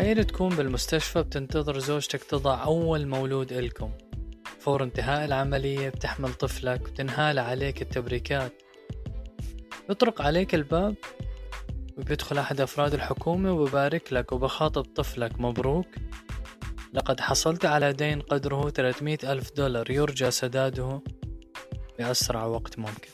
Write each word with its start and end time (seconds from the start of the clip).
تخيل 0.00 0.24
تكون 0.24 0.56
بالمستشفى 0.56 1.22
بتنتظر 1.22 1.78
زوجتك 1.78 2.24
تضع 2.24 2.64
أول 2.64 3.06
مولود 3.06 3.52
إلكم. 3.52 3.90
فور 4.60 4.82
انتهاء 4.82 5.24
العملية 5.24 5.88
بتحمل 5.88 6.34
طفلك 6.34 6.82
وتنهال 6.88 7.38
عليك 7.38 7.82
التبريكات. 7.82 8.52
يطرق 9.90 10.22
عليك 10.22 10.54
الباب 10.54 10.94
وبيدخل 11.98 12.38
أحد 12.38 12.60
أفراد 12.60 12.94
الحكومة 12.94 13.52
وببارك 13.52 14.12
لك 14.12 14.32
وبخاطب 14.32 14.82
طفلك. 14.82 15.40
مبروك. 15.40 15.86
لقد 16.94 17.20
حصلت 17.20 17.64
على 17.64 17.92
دين 17.92 18.20
قدره 18.20 18.70
300 18.70 19.18
ألف 19.24 19.52
دولار. 19.52 19.90
يرجى 19.90 20.30
سداده 20.30 21.02
بأسرع 21.98 22.44
وقت 22.44 22.78
ممكن. 22.78 23.10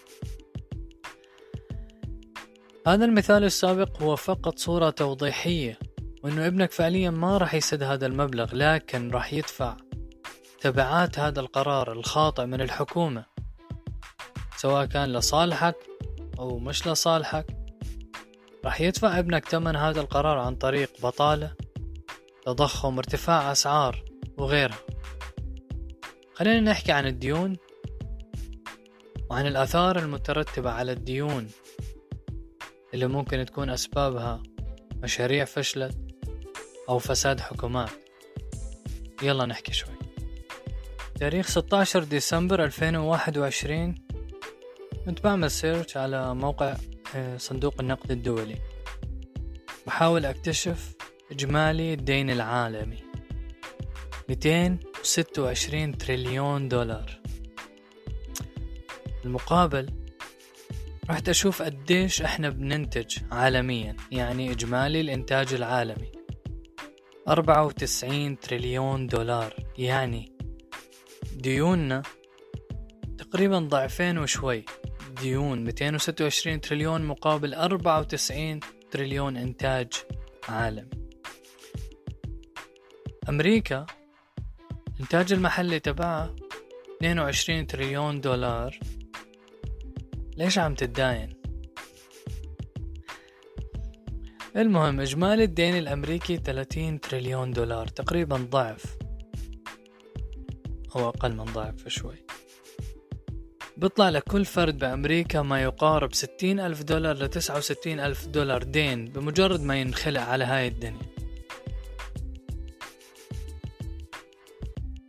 هذا 2.87 3.05
المثال 3.05 3.45
السابق 3.45 4.03
هو 4.03 4.17
فقط 4.17 4.59
صورة 4.59 4.91
توضيحية. 4.91 5.79
وأنه 6.27 6.47
ابنك 6.47 6.73
فعليا 6.73 7.11
ما 7.11 7.39
راح 7.39 7.55
يسد 7.55 7.83
هذا 7.83 8.07
المبلغ 8.07 8.55
لكن 8.55 9.11
راح 9.11 9.33
يدفع 9.33 9.77
تبعات 10.61 11.19
هذا 11.19 11.41
القرار 11.41 11.93
الخاطئ 11.93 12.45
من 12.45 12.61
الحكومة 12.61 13.25
سواء 14.57 14.87
كان 14.87 15.13
لصالحك 15.13 15.77
أو 16.39 16.59
مش 16.59 16.89
لصالحك. 16.89 17.47
راح 18.65 18.81
يدفع 18.81 19.19
ابنك 19.19 19.49
ثمن 19.49 19.77
هذا 19.77 20.01
القرار 20.01 20.39
عن 20.39 20.57
طريق 20.57 20.91
بطالة 21.03 21.55
تضخم 22.47 22.99
ارتفاع 22.99 23.53
أسعار 23.53 24.05
وغيرها. 24.39 24.79
خلينا 26.35 26.61
نحكي 26.61 26.93
عن 26.93 27.07
الديون 27.07 27.57
وعن 29.31 29.47
الآثار 29.47 29.99
المترتبة 29.99 30.71
على 30.71 30.93
الديون 30.93 31.49
اللي 32.95 33.07
ممكن 33.07 33.45
تكون 33.45 33.71
أسبابها 33.71 34.43
مشاريع 35.03 35.45
فشلت. 35.45 36.06
أو 36.89 36.99
فساد 36.99 37.41
حكومات. 37.41 37.91
يلا 39.23 39.47
نحكي 39.47 39.73
شوي. 39.73 39.95
تاريخ 41.21 41.47
16 41.49 42.05
ديسمبر 42.05 42.65
2021 42.65 43.95
كنت 45.07 45.25
بعمل 45.25 45.51
search 45.51 45.97
على 45.97 46.35
موقع 46.35 46.77
آه، 47.15 47.37
صندوق 47.37 47.75
النقد 47.81 48.11
الدولي. 48.11 48.57
بحاول 49.87 50.27
أكتشف 50.27 50.95
إجمالي 51.33 51.95
الدين 51.95 52.31
العالمي. 52.31 52.99
226 54.29 55.99
تريليون 55.99 56.69
دولار. 56.69 57.21
المقابل 59.25 59.91
رحت 61.11 61.29
أشوف 61.29 61.63
قديش 61.63 62.23
إحنا 62.23 62.49
بننتج 62.49 63.19
عالميا 63.33 63.97
يعني 64.13 64.51
إجمالي 64.53 65.01
الإنتاج 65.01 65.55
العالمي. 65.55 66.16
94 67.29 68.41
تريليون 68.41 69.07
دولار 69.07 69.55
يعني 69.79 70.33
ديوننا 71.37 72.03
تقريبا 73.19 73.59
ضعفين 73.59 74.19
وشوي. 74.19 74.65
ديون 75.21 75.65
226 75.65 76.61
تريليون 76.61 77.03
مقابل 77.05 77.55
94 77.55 78.61
تريليون 78.91 79.37
إنتاج 79.37 79.93
عالمي 80.49 80.91
أمريكا 83.29 83.87
الإنتاج 84.95 85.33
المحلي 85.33 85.81
تبعها 85.81 86.35
22 86.97 87.67
تريليون 87.67 88.21
دولار. 88.21 88.79
ليش 90.37 90.59
عم 90.59 90.75
تتداين؟ 90.75 91.46
المهم 94.57 95.01
إجمالي 95.01 95.45
الدين 95.45 95.79
الأمريكي 95.79 96.37
30 96.37 97.01
تريليون 97.01 97.51
دولار 97.51 97.87
تقريبا 97.87 98.37
ضعف. 98.37 98.97
أو 100.97 101.09
أقل 101.09 101.33
من 101.33 101.45
ضعف 101.45 101.89
شوي. 101.89 102.27
بيطلع 103.77 104.09
لكل 104.09 104.45
فرد 104.45 104.79
بأمريكا 104.79 105.43
ما 105.43 105.63
يقارب 105.63 106.15
60 106.15 106.61
ألف 106.61 106.83
دولار 106.83 107.17
ل 107.17 107.29
69 107.29 108.01
ألف 108.01 108.27
دولار 108.27 108.63
دين 108.63 109.05
بمجرد 109.05 109.61
ما 109.61 109.81
ينخلق 109.81 110.21
على 110.21 110.45
هاي 110.45 110.69
الدنيا. 110.69 111.07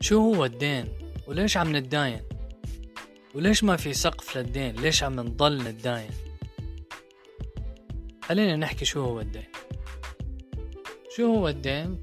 شو 0.02 0.34
هو 0.34 0.46
الدين؟ 0.46 0.86
وليش 1.28 1.58
عم 1.58 1.76
نتداين؟ 1.76 2.22
وليش 3.36 3.64
ما 3.64 3.76
في 3.78 3.94
سقف 3.94 4.38
للدين؟ 4.38 4.76
ليش 4.76 5.04
عم 5.04 5.20
نضل 5.20 5.58
نتداين؟ 5.58 6.27
خلينا 8.28 8.56
نحكي 8.56 8.86
شو 8.86 9.04
هو 9.04 9.20
الدين. 9.20 9.46
شو 11.16 11.36
هو 11.36 11.48
الدين؟ 11.48 12.02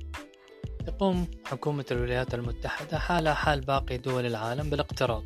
تقوم 0.86 1.30
حكومة 1.44 1.84
الولايات 1.90 2.34
المتحدة 2.34 2.98
حالها 2.98 3.34
حال 3.34 3.60
باقي 3.60 3.98
دول 3.98 4.26
العالم 4.26 4.70
بالاقتراض. 4.70 5.24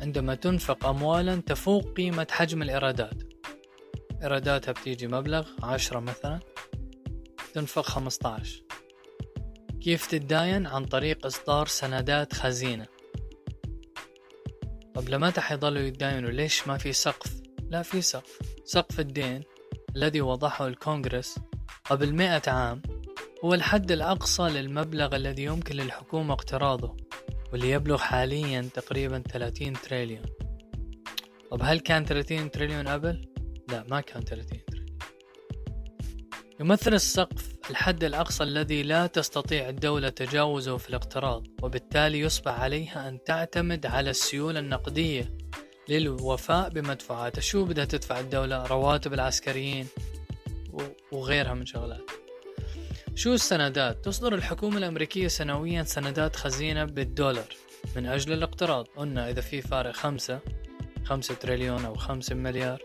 عندما 0.00 0.34
تنفق 0.34 0.86
أموالا 0.86 1.36
تفوق 1.36 1.92
قيمة 1.96 2.26
حجم 2.30 2.62
الإيرادات. 2.62 3.22
إيراداتها 4.22 4.72
بتيجي 4.72 5.06
مبلغ 5.06 5.48
عشرة 5.62 6.00
مثلا 6.00 6.40
تنفق 7.54 7.86
خمسة 7.86 8.36
كيف 9.80 10.06
تتداين؟ 10.06 10.66
عن 10.66 10.84
طريق 10.84 11.26
إصدار 11.26 11.66
سندات 11.66 12.32
خزينة. 12.32 12.86
طب 14.94 15.08
لمتى 15.08 15.40
حيضلوا 15.40 15.82
يتداينوا 15.82 16.30
ليش 16.30 16.68
ما 16.68 16.78
في 16.78 16.92
سقف؟ 16.92 17.42
لا 17.70 17.82
في 17.82 18.02
سقف. 18.02 18.51
سقف 18.64 19.00
الدين 19.00 19.42
الذي 19.96 20.20
وضعه 20.20 20.66
الكونغرس 20.66 21.38
قبل 21.84 22.14
مئة 22.14 22.50
عام 22.50 22.82
هو 23.44 23.54
الحد 23.54 23.92
الأقصى 23.92 24.42
للمبلغ 24.42 25.16
الذي 25.16 25.42
يمكن 25.42 25.76
للحكومة 25.76 26.34
اقتراضه 26.34 26.96
واللي 27.52 27.70
يبلغ 27.70 27.98
حاليا 27.98 28.68
تقريبا 28.74 29.22
30 29.32 29.72
تريليون 29.72 30.26
طب 31.50 31.60
هل 31.62 31.80
كان 31.80 32.04
30 32.04 32.50
تريليون 32.50 32.88
قبل؟ 32.88 33.28
لا 33.68 33.84
ما 33.88 34.00
كان 34.00 34.22
30 34.22 34.48
تريليون 34.48 34.72
يمثل 36.60 36.94
السقف 36.94 37.52
الحد 37.70 38.04
الأقصى 38.04 38.44
الذي 38.44 38.82
لا 38.82 39.06
تستطيع 39.06 39.68
الدولة 39.68 40.08
تجاوزه 40.08 40.76
في 40.76 40.88
الاقتراض 40.88 41.46
وبالتالي 41.62 42.20
يصبح 42.20 42.60
عليها 42.60 43.08
أن 43.08 43.18
تعتمد 43.24 43.86
على 43.86 44.10
السيولة 44.10 44.60
النقدية 44.60 45.41
للوفاء 45.88 46.68
بمدفوعاتها 46.68 47.40
شو 47.40 47.64
بدها 47.64 47.84
تدفع 47.84 48.20
الدولة؟ 48.20 48.66
رواتب 48.66 49.14
العسكريين 49.14 49.86
وغيرها 51.12 51.54
من 51.54 51.66
شغلات. 51.66 52.10
شو 53.14 53.34
السندات؟ 53.34 54.04
تصدر 54.04 54.34
الحكومة 54.34 54.78
الأمريكية 54.78 55.28
سنويا 55.28 55.82
سندات 55.82 56.36
خزينة 56.36 56.84
بالدولار 56.84 57.48
من 57.96 58.06
أجل 58.06 58.32
الاقتراض. 58.32 58.86
قلنا 58.96 59.30
إذا 59.30 59.40
في 59.40 59.62
فارق 59.62 59.92
خمسة 59.94 60.40
خمسة 61.04 61.34
تريليون 61.34 61.84
أو 61.84 61.94
خمسة 61.94 62.34
مليار 62.34 62.82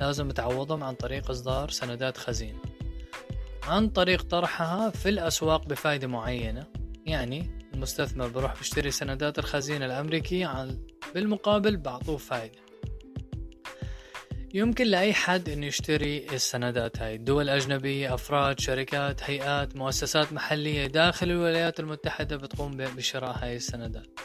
لازم 0.00 0.30
تعوضهم 0.30 0.84
عن 0.84 0.94
طريق 0.94 1.30
إصدار 1.30 1.70
سندات 1.70 2.16
خزينة. 2.16 2.58
عن 3.62 3.88
طريق 3.88 4.22
طرحها 4.22 4.90
في 4.90 5.08
الأسواق 5.08 5.66
بفائدة 5.66 6.06
معينة 6.06 6.66
يعني 7.06 7.60
المستثمر 7.74 8.28
بروح 8.28 8.58
بيشتري 8.58 8.90
سندات 8.90 9.38
الخزينة 9.38 9.86
الأمريكية 9.86 10.46
عن 10.46 10.78
بالمقابل 11.14 11.76
بعطوه 11.76 12.16
فايدة. 12.16 12.58
يمكن 14.54 14.84
لأي 14.84 15.14
حد 15.14 15.48
أنه 15.48 15.66
يشتري 15.66 16.26
السندات 16.32 16.98
هاي. 16.98 17.18
دول 17.18 17.48
أجنبية 17.48 18.14
أفراد 18.14 18.60
شركات 18.60 19.22
هيئات 19.22 19.76
مؤسسات 19.76 20.32
محلية 20.32 20.86
داخل 20.86 21.30
الولايات 21.30 21.80
المتحدة 21.80 22.36
بتقوم 22.36 22.76
بشراء 22.76 23.44
هاي 23.44 23.56
السندات. 23.56 24.20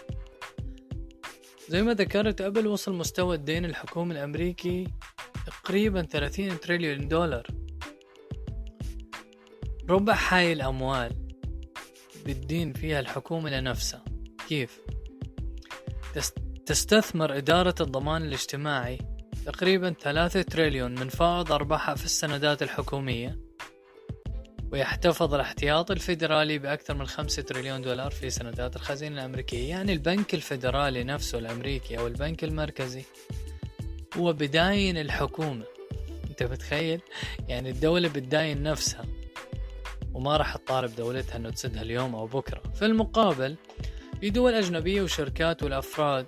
زي 1.70 1.82
ما 1.82 1.94
ذكرت 1.94 2.42
قبل 2.42 2.68
وصل 2.68 2.94
مستوى 2.94 3.36
الدين 3.36 3.66
الحكومي 3.66 4.14
الأمريكي 4.14 4.88
تقريبا 5.46 6.02
30 6.02 6.60
تريليون 6.60 7.08
دولار. 7.08 7.48
ربع 9.90 10.18
هاي 10.30 10.54
الأموال 10.54 11.12
بالدين 12.26 12.74
فيها 12.74 13.00
الحكومة 13.00 13.50
لنفسها. 13.50 14.06
كيف؟ 14.50 14.80
تستثمر 16.66 17.38
إدارة 17.38 17.76
الضمان 17.82 18.22
الاجتماعي 18.22 19.00
تقريبا 19.46 19.96
ثلاثة 20.02 20.42
تريليون 20.42 20.92
من 21.00 21.10
فائض 21.10 21.52
أرباحها 21.52 21.96
في 21.96 22.06
السندات 22.06 22.64
الحكومية 22.64 23.40
ويحتفظ 24.72 25.34
الاحتياطي 25.34 25.94
الفيدرالي 25.94 26.58
بأكثر 26.58 26.94
من 26.94 27.08
خمسة 27.08 27.42
تريليون 27.42 27.82
دولار 27.82 28.12
في 28.12 28.30
سندات 28.30 28.76
الخزينة 28.76 29.16
الأمريكية. 29.16 29.70
يعني 29.70 29.94
البنك 29.94 30.34
الفيدرالي 30.34 31.04
نفسه 31.04 31.38
الأمريكي 31.38 31.98
أو 32.00 32.08
البنك 32.08 32.44
المركزي 32.44 33.04
هو 34.18 34.34
بداين 34.34 34.98
الحكومة. 34.98 35.66
أنت 36.30 36.44
بتخيل 36.44 37.02
يعني 37.48 37.70
الدولة 37.70 38.10
بتداين 38.10 38.64
نفسها 38.64 39.06
وما 40.14 40.38
راح 40.38 40.56
تطالب 40.56 40.96
دولتها 40.96 41.36
إنه 41.38 41.50
تسدها 41.50 41.82
اليوم 41.82 42.16
أو 42.16 42.26
بكرة. 42.26 42.62
في 42.76 42.86
المقابل 42.86 43.56
في 44.22 44.30
دول 44.30 44.54
أجنبية 44.54 45.02
وشركات 45.02 45.64
والأفراد 45.64 46.26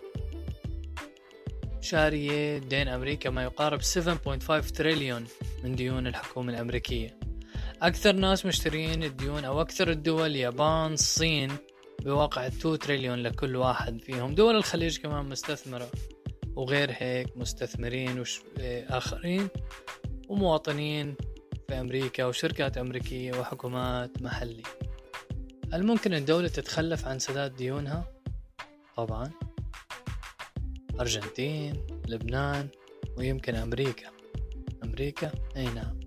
شارية 1.87 2.57
دين 2.57 2.87
أمريكا 2.87 3.29
ما 3.29 3.43
يقارب 3.43 3.81
7.5 3.81 4.71
تريليون 4.71 5.27
من 5.63 5.75
ديون 5.75 6.07
الحكومة 6.07 6.53
الأمريكية. 6.53 7.19
أكثر 7.81 8.11
ناس 8.11 8.45
مشترين 8.45 9.03
الديون 9.03 9.45
أو 9.45 9.61
أكثر 9.61 9.89
الدول 9.89 10.25
اليابان 10.25 10.93
الصين 10.93 11.51
بواقع 12.03 12.47
2 12.47 12.79
تريليون 12.79 13.19
لكل 13.19 13.55
واحد. 13.55 14.01
فيهم 14.01 14.35
دول 14.35 14.55
الخليج 14.55 14.97
كمان 14.97 15.25
مستثمرة 15.25 15.89
وغير 16.55 16.89
هيك 16.91 17.37
مستثمرين 17.37 18.23
وآخرين 18.59 19.47
ومواطنين 20.29 21.15
في 21.67 21.79
أمريكا 21.79 22.25
وشركات 22.25 22.77
أمريكية 22.77 23.39
وحكومات 23.39 24.21
محلية. 24.21 24.63
هل 25.73 25.85
ممكن 25.85 26.13
الدولة 26.13 26.47
تتخلف 26.47 27.07
عن 27.07 27.19
سداد 27.19 27.55
ديونها؟ 27.55 28.05
طبعا. 28.97 29.31
أرجنتين 30.99 31.87
لبنان 32.07 32.67
ويمكن 33.17 33.55
أمريكا. 33.55 34.07
أمريكا؟ 34.83 35.31
أي 35.57 35.65
نعم. 35.65 35.99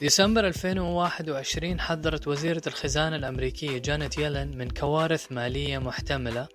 ديسمبر 0.00 0.46
2021 0.46 1.80
حذرت 1.80 2.28
وزيرة 2.28 2.62
الخزانة 2.66 3.16
الأمريكية 3.16 3.78
جانيت 3.78 4.18
يلن 4.18 4.58
من 4.58 4.70
كوارث 4.70 5.32
مالية 5.32 5.78
محتملة 5.78 6.48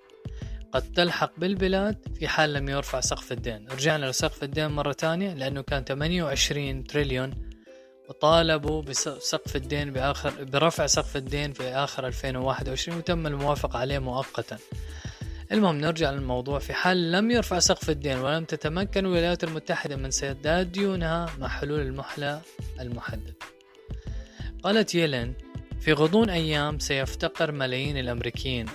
قد 0.71 0.91
تلحق 0.91 1.39
بالبلاد 1.39 2.17
في 2.19 2.27
حال 2.27 2.53
لم 2.53 2.69
يرفع 2.69 2.99
سقف 2.99 3.31
الدين. 3.31 3.67
رجعنا 3.71 4.05
لسقف 4.05 4.43
الدين 4.43 4.67
مرة 4.67 4.91
تانية 4.91 5.33
لأنه 5.33 5.61
كان 5.61 5.83
28 5.83 6.83
تريليون 6.83 7.33
وطالبوا 8.09 8.81
بسقف 8.81 9.55
الدين 9.55 9.93
بآخر 9.93 10.43
برفع 10.43 10.85
سقف 10.85 11.17
الدين 11.17 11.53
في 11.53 11.63
آخر 11.63 12.07
2021 12.07 12.97
وتم 12.97 13.27
الموافقة 13.27 13.79
عليه 13.79 13.99
مؤقتا. 13.99 14.57
المهم 15.51 15.77
نرجع 15.77 16.11
للموضوع. 16.11 16.59
في 16.59 16.73
حال 16.73 17.11
لم 17.11 17.31
يرفع 17.31 17.59
سقف 17.59 17.89
الدين 17.89 18.17
ولم 18.17 18.45
تتمكن 18.45 19.05
الولايات 19.05 19.43
المتحدة 19.43 19.95
من 19.95 20.11
سداد 20.11 20.71
ديونها 20.71 21.25
مع 21.39 21.47
حلول 21.47 21.79
المحلى 21.79 22.41
المحدد. 22.79 23.33
قالت 24.63 24.95
يلين 24.95 25.33
في 25.79 25.93
غضون 25.93 26.29
أيام 26.29 26.79
سيفتقر 26.79 27.51
ملايين 27.51 27.97
الأمريكيين. 27.97 28.65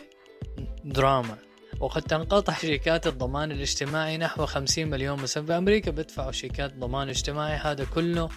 دراما. 0.85 1.37
وقد 1.81 2.03
تنقطع 2.03 2.55
شيكات 2.55 3.07
الضمان 3.07 3.53
الاجتماعي 3.53 4.19
نحو 4.19 4.47
50 4.47 4.87
مليون 4.89 5.23
مسن 5.23 5.47
في 5.47 5.59
أمريكا 5.59 5.91
بدفعوا 5.91 6.33
شيكات 6.33 6.75
ضمان 6.75 7.09
اجتماعي 7.09 7.57
هذا 7.57 7.85
كله 7.85 8.29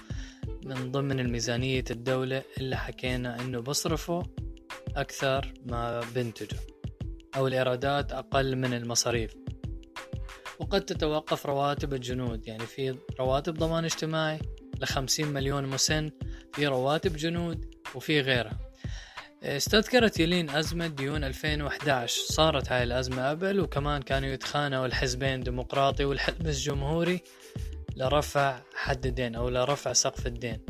من 0.66 0.92
ضمن 0.92 1.20
الميزانية 1.20 1.84
الدولة 1.92 2.44
اللي 2.58 2.78
حكينا 2.78 3.42
إنه 3.42 3.60
بصرفوا 3.60 4.24
أكثر 4.96 5.54
ما 5.66 6.02
بنتجوا 6.16 6.75
أو 7.36 7.48
الإيرادات 7.48 8.12
أقل 8.12 8.56
من 8.56 8.74
المصاريف. 8.74 9.36
وقد 10.60 10.82
تتوقف 10.82 11.46
رواتب 11.46 11.94
الجنود 11.94 12.48
يعني 12.48 12.66
في 12.66 12.98
رواتب 13.20 13.54
ضمان 13.54 13.86
اجتماعي 13.86 14.40
لخمسين 14.82 15.28
مليون 15.28 15.66
مسن 15.66 16.12
في 16.54 16.68
رواتب 16.68 17.16
جنود 17.16 17.76
وفي 17.96 18.22
غيرها. 18.22 18.60
استذكرت 19.44 20.20
يلين 20.20 20.50
أزمة 20.50 20.88
ديون 20.88 21.24
2011 21.24 22.22
صارت 22.22 22.72
هاي 22.72 22.84
الأزمة 22.84 23.30
قبل 23.30 23.60
وكمان 23.60 24.02
كانوا 24.02 24.30
يتخانقوا 24.30 24.86
الحزبين 24.86 25.40
ديمقراطي 25.40 26.06
والحزب 26.06 26.48
الجمهوري 26.48 27.22
لرفع 27.96 28.62
حد 28.76 29.06
الدين 29.06 29.36
أو 29.36 29.50
لرفع 29.50 29.94
سقف 29.94 30.28
الدين. 30.28 30.66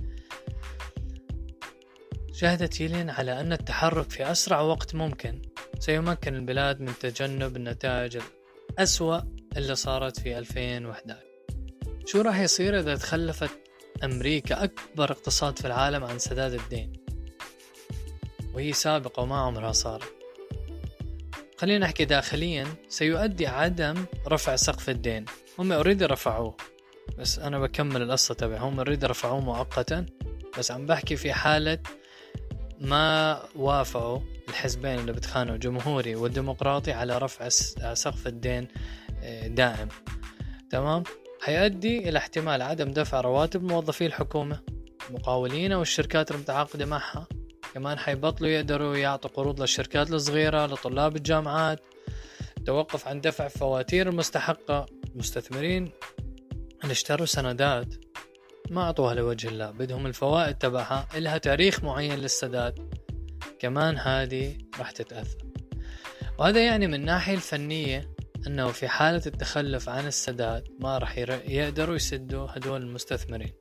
شهدت 2.34 2.82
يلين 2.82 3.10
على 3.10 3.40
أن 3.40 3.54
التحرك 3.54 4.10
في 4.10 4.32
أسرع 4.32 4.62
وقت 4.62 4.96
ممكن. 4.96 5.42
سيمكن 5.80 6.36
البلاد 6.36 6.82
من 6.82 6.94
تجنب 7.00 7.56
النتائج 7.56 8.18
الأسوأ 8.70 9.20
اللي 9.58 9.76
صارت 9.76 10.20
في 10.20 10.38
2011 10.38 11.26
شو 12.06 12.22
راح 12.22 12.40
يصير 12.40 12.80
إذا 12.80 12.96
تخلفت 12.96 13.50
أمريكا؟ 14.04 14.64
أكبر 14.64 15.12
اقتصاد 15.12 15.60
في 15.60 15.68
العالم 15.68 16.04
عن 16.04 16.20
سداد 16.20 16.54
الدين. 16.54 16.94
وهي 18.54 18.74
سابقة 18.74 19.24
وما 19.24 19.38
عمرها 19.38 19.72
صارت. 19.72 20.14
خلينا 21.58 21.86
نحكي 21.86 22.06
داخليا 22.06 22.68
سيؤدي 22.90 23.48
عدم 23.48 24.06
رفع 24.28 24.56
سقف 24.56 24.90
الدين. 24.90 25.26
هم 25.60 25.72
already 25.72 26.06
رفعوه 26.06 26.58
بس 27.18 27.40
أنا 27.40 27.60
بكمل 27.60 28.02
القصة 28.02 28.34
تبعهم 28.34 28.78
already 28.78 29.06
رفعوه 29.06 29.40
مؤقتا. 29.40 30.06
بس 30.58 30.72
عم 30.72 30.86
بحكي 30.86 31.16
في 31.16 31.34
حالة 31.34 31.80
ما 32.82 33.40
وافقوا. 33.56 34.20
الحزبين 34.50 35.00
اللي 35.00 35.14
بتخانقوا 35.14 35.58
جمهوري 35.58 36.16
والديمقراطي 36.16 36.92
على 36.92 37.18
رفع 37.18 37.50
سقف 37.94 38.28
الدين 38.28 38.68
آه، 39.24 39.48
دائم. 39.48 39.88
تمام؟ 40.70 41.04
حيؤدي 41.42 42.10
إلى 42.10 42.18
احتمال 42.18 42.62
عدم 42.62 42.92
دفع 42.92 43.22
رواتب 43.22 43.64
موظفي 43.64 44.06
الحكومة 44.06 44.60
المقاولين 45.10 45.74
والشركات 45.74 46.32
المتعاقدة 46.32 46.86
معها. 46.86 47.28
كمان 47.74 47.98
حيبطلوا 47.98 48.50
يقدروا 48.50 48.96
يعطوا 48.98 49.30
قروض 49.30 49.62
للشركات 49.62 50.12
الصغيرة 50.12 50.66
لطلاب 50.66 51.16
الجامعات. 51.16 51.80
توقف 52.66 53.08
عن 53.08 53.22
دفع 53.22 53.48
فواتير 53.48 54.10
المستحقة 54.10 54.86
المستثمرين 55.14 55.92
اللي 56.84 56.92
اشتروا 56.92 57.26
سندات 57.26 57.88
ما 58.70 58.82
أعطوها 58.82 59.14
لوجه 59.14 59.48
الله 59.48 59.72
بدهم 59.72 60.06
الفوائد 60.06 60.58
تبعها. 60.58 61.08
إلها 61.16 61.38
تاريخ 61.38 61.84
معين 61.84 62.20
للسداد. 62.20 63.05
كمان 63.60 63.98
هذه 63.98 64.58
راح 64.80 64.92
تتأثر. 64.92 65.38
وهذا 66.40 66.66
يعني 66.66 66.88
من 66.88 66.94
الناحية 66.94 67.34
الفنية 67.34 68.16
أنه 68.48 68.68
في 68.68 68.88
حالة 68.88 69.22
التخلف 69.26 69.90
عن 69.90 70.08
السداد 70.08 70.68
ما 70.80 70.98
راح 70.98 71.18
يقدروا 71.48 71.96
يسدوا 71.96 72.48
هدول 72.50 72.82
المستثمرين. 72.82 73.54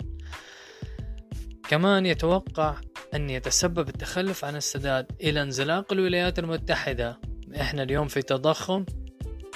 كمان 1.69 2.07
يتوقع 2.07 2.77
أن 3.15 3.31
يتسبب 3.31 3.89
التخلف 3.89 4.45
عن 4.45 4.57
السداد 4.57 5.07
إلى 5.21 5.43
انزلاق 5.43 5.93
الولايات 5.93 6.39
المتحدة. 6.39 7.21
إحنا 7.61 7.83
اليوم 7.83 8.09
في 8.09 8.23
تضخم 8.23 8.85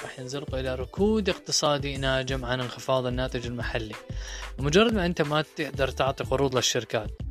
راح 0.03 0.19
ينزلقوا 0.19 0.59
إلى 0.59 0.75
ركود 0.75 1.29
اقتصادي 1.29 1.97
ناجم 1.97 2.45
عن 2.45 2.61
انخفاض 2.61 3.05
الناتج 3.05 3.45
المحلي. 3.45 3.95
ومجرد 4.59 4.93
ما 4.93 5.05
أنت 5.05 5.21
ما 5.21 5.41
تقدر 5.41 5.87
تعطي 5.87 6.23
قروض 6.23 6.55
للشركات. 6.55 7.28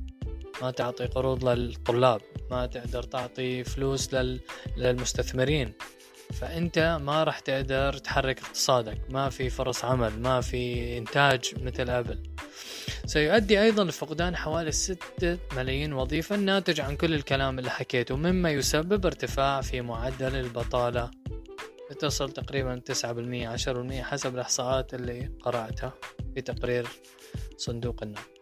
ما 0.62 0.70
تعطي 0.70 1.06
قروض 1.06 1.49
للطلاب 1.49 2.20
ما 2.50 2.66
تقدر 2.66 3.02
تعطي 3.02 3.64
فلوس 3.64 4.14
لل... 4.14 4.40
للمستثمرين. 4.76 5.75
فأنت 6.32 6.99
ما 7.02 7.25
راح 7.25 7.38
تقدر 7.38 7.93
تحرك 7.93 8.43
اقتصادك 8.43 8.99
ما 9.10 9.31
في 9.31 9.50
فرص 9.50 9.84
عمل 9.84 10.20
ما 10.20 10.40
في 10.40 10.99
إنتاج 10.99 11.55
مثل 11.62 11.90
قبل 11.90 12.22
سيؤدي 13.06 13.62
أيضا 13.62 13.84
لفقدان 13.84 14.37
حوالي 14.37 14.72
6 14.72 14.99
ملايين 15.56 15.92
وظيفة 15.92 16.37
ناتج 16.37 16.80
عن 16.80 16.97
كل 16.97 17.14
الكلام 17.14 17.59
اللي 17.59 17.71
حكيته 17.71 18.16
مما 18.16 18.50
يسبب 18.50 19.06
ارتفاع 19.06 19.61
في 19.61 19.80
معدل 19.80 20.37
البطالة. 20.37 21.11
بتصل 21.90 22.30
تقريبا 22.30 22.80
9% 22.92 22.94
10% 22.94 24.02
حسب 24.02 24.35
الإحصاءات 24.35 24.94
اللي 24.94 25.30
قرأتها 25.42 25.92
في 26.35 26.40
تقرير 26.40 26.88
صندوق 27.56 28.02
النقد. 28.02 28.38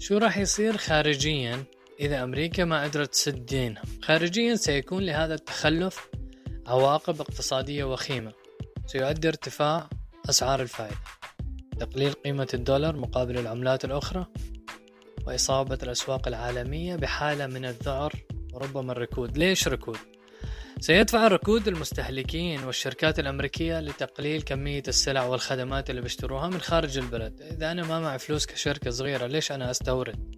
شو 0.00 0.18
راح 0.18 0.38
يصير 0.38 0.76
خارجيا 0.76 1.64
إذا 2.00 2.24
أمريكا 2.24 2.64
ما 2.64 2.82
قدرت 2.82 3.12
تسد 3.12 3.46
دينها 3.46 3.82
خارجيا 4.02 4.54
سيكون 4.54 5.02
لهذا 5.02 5.34
التخلف 5.34 6.08
عواقب 6.66 7.20
اقتصادية 7.20 7.84
وخيمة. 7.84 8.32
سيؤدي 8.86 9.28
ارتفاع 9.28 9.90
أسعار 10.28 10.62
الفائدة 10.62 10.96
تقليل 11.80 12.12
قيمة 12.12 12.48
الدولار 12.54 12.96
مقابل 12.96 13.38
العملات 13.38 13.84
الأخرى 13.84 14.26
وإصابة 15.26 15.78
الأسواق 15.82 16.28
العالمية 16.28 16.96
بحالة 16.96 17.46
من 17.46 17.64
الذعر 17.64 18.12
وربما 18.52 18.92
الركود. 18.92 19.38
ليش 19.38 19.68
ركود؟ 19.68 19.98
سيدفع 20.82 21.26
الركود 21.26 21.68
المستهلكين 21.68 22.64
والشركات 22.64 23.18
الأمريكية 23.18 23.80
لتقليل 23.80 24.42
كمية 24.42 24.82
السلع 24.88 25.24
والخدمات 25.24 25.90
اللي 25.90 26.00
بيشتروها 26.00 26.48
من 26.48 26.60
خارج 26.60 26.98
البلد. 26.98 27.40
إذا 27.40 27.72
أنا 27.72 27.82
ما 27.82 28.00
معي 28.00 28.18
فلوس 28.18 28.46
كشركة 28.46 28.90
صغيرة 28.90 29.26
ليش 29.26 29.52
أنا 29.52 29.70
أستورد؟ 29.70 30.34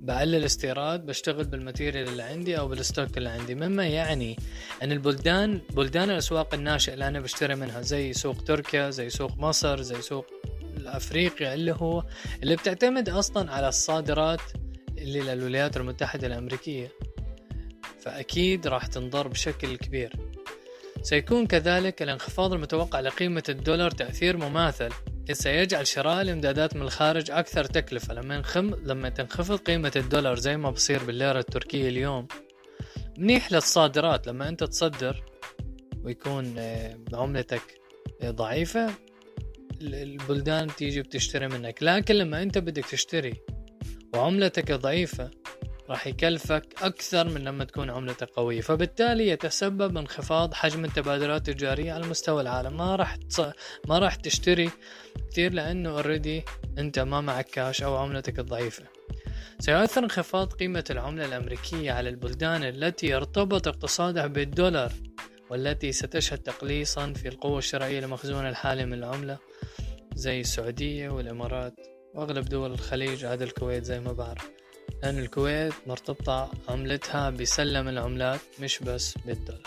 بقلل 0.00 0.44
استيراد 0.44 1.06
بشتغل 1.06 1.44
بال 1.44 1.57
material 1.57 2.08
اللي 2.08 2.22
عندي 2.22 2.58
أو 2.58 2.68
بال 2.68 2.82
stock 2.82 3.18
اللي 3.18 3.28
عندي. 3.28 3.54
مما 3.54 3.86
يعني 3.86 4.36
أن 4.82 4.92
البلدان 4.92 5.60
بلدان 5.70 6.10
الأسواق 6.10 6.54
الناشئة 6.54 6.94
اللي 6.94 7.08
أنا 7.08 7.20
بشتري 7.20 7.54
منها 7.54 7.80
زي 7.80 8.12
سوق 8.12 8.44
تركيا 8.44 8.90
زي 8.90 9.10
سوق 9.10 9.36
مصر 9.36 9.82
زي 9.82 10.02
سوق 10.02 10.26
أفريقيا 10.86 11.54
اللي 11.54 11.72
هو 11.72 12.04
اللي 12.42 12.56
بتعتمد 12.56 13.08
أصلا 13.08 13.52
على 13.52 13.68
الصادرات 13.68 14.42
اللي 14.98 15.20
للولايات 15.20 15.76
المتحدة 15.76 16.26
الأمريكية. 16.26 16.92
فأكيد 18.08 18.66
راح 18.66 18.86
تنضر 18.86 19.28
بشكل 19.28 19.76
كبير. 19.76 20.12
سيكون 21.02 21.46
كذلك 21.46 22.02
الانخفاض 22.02 22.52
المتوقع 22.52 23.00
لقيمة 23.00 23.42
الدولار 23.48 23.90
تأثير 23.90 24.36
مماثل 24.36 24.88
إذ 25.30 25.34
سيجعل 25.34 25.86
شراء 25.86 26.22
الإمدادات 26.22 26.76
من 26.76 26.82
الخارج 26.82 27.30
أكثر 27.30 27.64
تكلفة 27.64 28.14
لما 28.14 28.34
ينخم 28.34 28.74
لما 28.74 29.08
تنخفض 29.08 29.58
قيمة 29.58 29.92
الدولار 29.96 30.38
زي 30.38 30.56
ما 30.56 30.70
بصير 30.70 31.04
بالليرة 31.04 31.38
التركية 31.38 31.88
اليوم. 31.88 32.26
منيح 33.18 33.52
للصادرات 33.52 34.26
لما 34.26 34.48
أنت 34.48 34.64
تصدر 34.64 35.22
ويكون 36.02 36.54
آه، 36.58 36.98
عملتك 37.12 37.80
ضعيفة 38.24 38.90
البلدان 39.80 40.66
تيجي 40.66 41.02
بتشتري 41.02 41.48
منك. 41.48 41.82
لكن 41.82 42.14
لما 42.14 42.42
أنت 42.42 42.58
بدك 42.58 42.84
تشتري 42.84 43.34
وعملتك 44.14 44.72
ضعيفة 44.72 45.30
راح 45.88 46.06
يكلفك 46.06 46.64
أكثر 46.82 47.28
من 47.28 47.44
لما 47.44 47.64
تكون 47.64 47.90
عملتك 47.90 48.30
قوية. 48.30 48.60
فبالتالي 48.60 49.28
يتسبب 49.28 49.96
انخفاض 49.96 50.54
حجم 50.54 50.84
التبادلات 50.84 51.48
التجارية 51.48 51.92
على 51.92 52.06
مستوى 52.06 52.42
العالم. 52.42 52.76
ما 52.76 52.96
راح 52.96 53.16
تص... 53.16 53.40
ما 53.88 53.98
راح 53.98 54.14
تشتري 54.14 54.70
كثير 55.30 55.52
لأنه 55.52 55.90
اوريدي 55.90 56.44
أنت 56.78 56.98
ما 56.98 57.20
معك 57.20 57.44
كاش 57.44 57.82
أو 57.82 57.96
عملتك 57.96 58.38
الضعيفة. 58.38 58.84
سيؤثر 59.60 60.04
انخفاض 60.04 60.52
قيمة 60.52 60.84
العملة 60.90 61.24
الأمريكية 61.24 61.92
على 61.92 62.08
البلدان 62.08 62.64
التي 62.64 63.06
يرتبط 63.06 63.68
اقتصادها 63.68 64.26
بالدولار 64.26 64.92
والتي 65.50 65.92
ستشهد 65.92 66.38
تقليصا 66.38 67.12
في 67.12 67.28
القوة 67.28 67.58
الشرائية 67.58 68.00
لمخزون 68.00 68.46
الحالي 68.46 68.86
من 68.86 68.92
العملة 68.92 69.38
زي 70.14 70.40
السعودية 70.40 71.08
والإمارات 71.08 71.74
وأغلب 72.14 72.44
دول 72.44 72.72
الخليج 72.72 73.24
عدا 73.24 73.44
الكويت 73.44 73.84
زي 73.84 74.00
ما 74.00 74.12
بعرف. 74.12 74.50
لأن 75.02 75.18
الكويت 75.18 75.74
مرتبطة 75.86 76.50
عملتها 76.68 77.30
بسلم 77.30 77.88
العملات 77.88 78.40
مش 78.60 78.78
بس 78.78 79.18
بالدولار. 79.26 79.62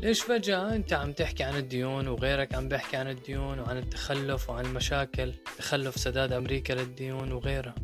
ليش 0.00 0.22
فجأة 0.22 0.74
أنت 0.74 0.92
عم 0.92 1.12
تحكي 1.12 1.42
عن 1.42 1.56
الديون 1.56 2.08
وغيرك 2.08 2.54
عم 2.54 2.68
بيحكي 2.68 2.96
عن 2.96 3.10
الديون 3.10 3.58
وعن 3.58 3.78
التخلف 3.78 4.50
وعن 4.50 4.66
المشاكل 4.66 5.32
تخلف 5.58 5.96
سداد 5.96 6.32
أمريكا 6.32 6.72
للديون 6.72 7.32
وغيرها؟ 7.32 7.74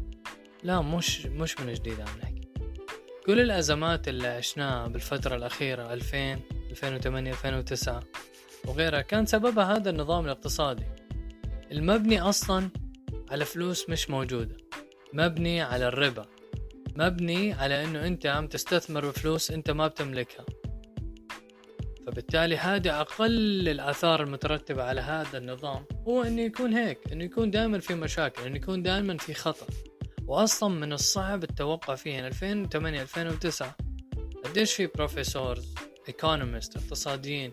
لا 0.62 0.80
مش 0.80 1.26
مش 1.26 1.60
من 1.60 1.72
جديد 1.72 2.00
عم 2.00 2.18
نحكي. 2.22 2.48
كل 3.26 3.40
الأزمات 3.40 4.08
اللي 4.08 4.28
عشناها 4.28 4.88
بالفترة 4.88 5.36
الأخيرة 5.36 5.92
2000 5.92 6.40
2008 6.70 7.30
2009 7.30 8.02
وغيرها 8.64 9.00
كان 9.00 9.26
سببها 9.26 9.76
هذا 9.76 9.90
النظام 9.90 10.24
الاقتصادي. 10.24 10.84
المبني 11.72 12.20
أصلا 12.20 12.68
على 13.30 13.44
فلوس 13.44 13.90
مش 13.90 14.10
موجودة. 14.10 14.56
مبني 15.12 15.60
على 15.60 15.88
الربا. 15.88 16.26
مبني 16.96 17.52
على 17.52 17.84
إنه 17.84 18.06
أنت 18.06 18.26
عم 18.26 18.46
تستثمر 18.46 19.08
بفلوس 19.08 19.50
أنت 19.50 19.70
ما 19.70 19.86
بتملكها. 19.86 20.44
فبالتالي 22.06 22.56
هذه 22.56 23.00
أقل 23.00 23.68
الآثار 23.68 24.22
المترتبة 24.22 24.82
على 24.82 25.00
هذا 25.00 25.38
النظام 25.38 25.84
هو 26.08 26.22
إنه 26.22 26.42
يكون 26.42 26.72
هيك 26.72 26.98
إنه 27.12 27.24
يكون 27.24 27.50
دائما 27.50 27.78
في 27.78 27.94
مشاكل 27.94 28.42
إنه 28.42 28.56
يكون 28.56 28.82
دائما 28.82 29.16
في 29.16 29.34
خطر 29.34 29.66
واصلا 30.26 30.68
من 30.68 30.92
الصعب 30.92 31.44
التوقع 31.44 31.94
فيه 31.94 32.26
2008 32.26 33.02
2009 33.02 33.76
قديش 34.44 34.72
في 34.74 34.86
professors 34.86 35.74
economists 36.08 36.76
اقتصاديين؟ 36.76 37.52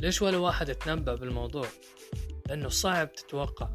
ليش 0.00 0.22
ولا 0.22 0.36
واحد 0.36 0.74
تنبأ 0.74 1.14
بالموضوع؟ 1.14 1.66
لأنه 2.48 2.68
صعب 2.68 3.12
تتوقع. 3.12 3.68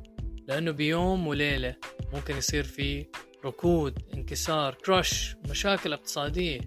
لأنه 0.47 0.71
بيوم 0.71 1.27
وليلة 1.27 1.75
ممكن 2.13 2.37
يصير 2.37 2.63
في 2.63 3.05
ركود 3.45 3.99
انكسار 4.13 4.73
crash 4.73 5.35
مشاكل 5.49 5.93
اقتصادية 5.93 6.61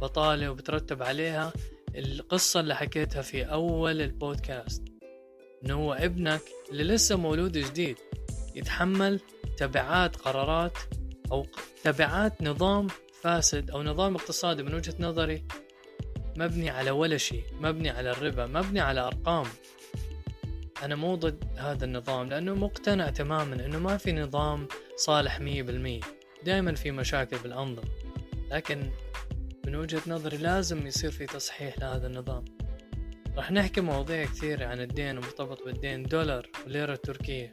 بطالة 0.00 0.50
وبترتب 0.50 1.02
عليها 1.02 1.52
القصة 1.94 2.60
اللي 2.60 2.76
حكيتها 2.76 3.22
في 3.22 3.44
أول 3.44 4.00
البودكاست. 4.00 4.82
إنه 5.64 5.74
هو 5.74 5.92
ابنك 5.92 6.40
اللي 6.70 6.84
لسه 6.84 7.16
مولود 7.16 7.58
جديد 7.58 7.96
يتحمل 8.54 9.20
تبعات 9.56 10.16
قرارات 10.16 10.78
أو 11.32 11.46
تبعات 11.84 12.42
نظام 12.42 12.86
فاسد 13.22 13.70
أو 13.70 13.82
نظام 13.82 14.14
اقتصادي 14.14 14.62
من 14.62 14.74
وجهة 14.74 14.94
نظري 15.00 15.44
مبني 16.36 16.70
على 16.70 16.90
ولا 16.90 17.16
شيء 17.16 17.44
مبني 17.60 17.90
على 17.90 18.10
الربا 18.10 18.46
مبني 18.46 18.80
على 18.80 19.00
أرقام. 19.00 19.46
أنا 20.82 20.94
مو 20.96 21.14
ضد 21.14 21.44
هذا 21.56 21.84
النظام 21.84 22.28
لأنه 22.28 22.54
مقتنع 22.54 23.10
تماما 23.10 23.66
أنه 23.66 23.78
ما 23.78 23.96
في 23.96 24.12
نظام 24.12 24.68
صالح 24.96 25.40
مية 25.40 25.62
بالمية. 25.62 26.00
دائما 26.44 26.74
في 26.74 26.90
مشاكل 26.90 27.38
بالأنظمة. 27.38 27.88
لكن 28.50 28.90
من 29.66 29.76
وجهة 29.76 30.02
نظري 30.06 30.36
لازم 30.36 30.86
يصير 30.86 31.10
في 31.10 31.26
تصحيح 31.26 31.78
لهذا 31.78 32.06
النظام. 32.06 32.44
راح 33.36 33.52
نحكي 33.52 33.80
مواضيع 33.80 34.24
كثيرة 34.24 34.66
عن 34.66 34.80
الدين 34.80 35.18
ومرتبط 35.18 35.64
بالدين 35.64 36.02
دولار 36.02 36.50
وليرة 36.66 36.94
تركية. 36.94 37.50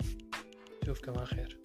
نشوفكم 0.83 1.17
على 1.17 1.25
خير. 1.25 1.58